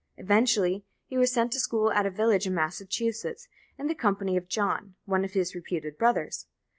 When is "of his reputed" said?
5.23-5.95